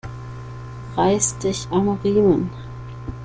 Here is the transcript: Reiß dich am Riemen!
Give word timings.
Reiß 0.97 1.37
dich 1.37 1.67
am 1.69 1.89
Riemen! 2.03 2.49